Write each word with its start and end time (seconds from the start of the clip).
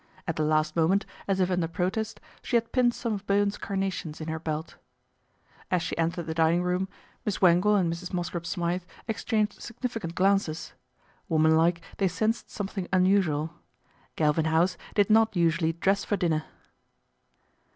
At 0.27 0.35
the 0.35 0.41
last 0.43 0.75
moment, 0.75 1.05
as 1.27 1.39
if 1.39 1.51
under 1.51 1.67
protest, 1.67 2.19
she 2.41 2.55
had 2.55 2.71
pinned 2.71 2.95
some 2.95 3.13
oi 3.13 3.21
Bowen's 3.27 3.55
carnations 3.55 4.19
in 4.19 4.29
her 4.29 4.39
belt. 4.39 4.77
As 5.69 5.83
she 5.83 5.95
entered 5.95 6.25
the 6.25 6.33
dining 6.33 6.63
room, 6.63 6.89
Miss 7.23 7.39
Wangle 7.39 7.75
60 7.77 8.07
PATRICIA 8.07 8.09
BRENT, 8.09 8.25
SPINSTER 8.25 8.37
and 8.37 8.41
Mrs. 8.41 8.41
Mosscrop 8.41 8.45
Smythe 8.47 8.89
exchanged 9.07 9.61
significant 9.61 10.15
glances. 10.15 10.73
Woman 11.29 11.55
like 11.55 11.81
they 11.97 12.07
sensed 12.07 12.49
something 12.49 12.87
un 12.91 13.05
usual. 13.05 13.51
Galvin 14.15 14.45
House 14.45 14.75
did 14.95 15.11
not 15.11 15.35
usually 15.35 15.73
dress 15.73 16.03
for 16.03 16.17
dinner. 16.17 16.45